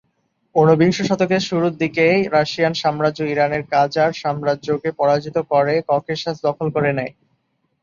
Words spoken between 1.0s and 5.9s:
শতকের শুরু দিকে রাশিয়ান সাম্রাজ্য ইরানের কাজার সাম্রাজ্যকে পরাজিত করে